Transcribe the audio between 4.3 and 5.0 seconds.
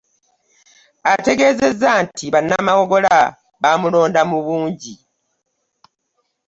bungi